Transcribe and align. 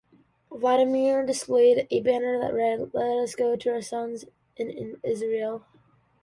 Vladimir 0.51 1.23
displayed 1.23 1.85
a 1.91 2.01
banner 2.01 2.39
that 2.39 2.55
read 2.55 2.91
"Let 2.91 3.19
us 3.19 3.35
go 3.35 3.55
to 3.55 3.69
our 3.71 3.83
son 3.83 4.17
in 4.57 4.99
Israel". 5.03 5.65